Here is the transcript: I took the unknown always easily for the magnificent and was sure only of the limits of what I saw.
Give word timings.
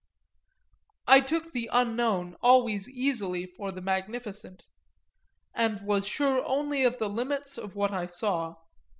I 1.05 1.19
took 1.21 1.51
the 1.51 1.69
unknown 1.71 2.35
always 2.41 2.89
easily 2.89 3.45
for 3.45 3.71
the 3.71 3.81
magnificent 3.83 4.65
and 5.53 5.79
was 5.85 6.07
sure 6.07 6.43
only 6.43 6.83
of 6.83 6.97
the 6.97 7.07
limits 7.07 7.55
of 7.55 7.75
what 7.75 7.91
I 7.91 8.07
saw. 8.07 8.55